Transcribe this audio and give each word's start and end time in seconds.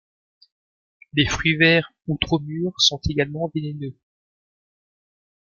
Les 1.13 1.27
fruits 1.27 1.57
verts 1.57 1.93
ou 2.07 2.17
trop 2.19 2.39
mûrs 2.39 2.73
sont 2.79 2.99
également 3.07 3.51
vénéneux. 3.53 3.95